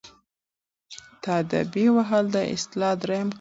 تاديبي 1.23 1.85
وهل 1.95 2.25
د 2.35 2.37
اصلاح 2.53 2.93
دریم 3.01 3.25
ګام 3.25 3.27
دی. 3.27 3.29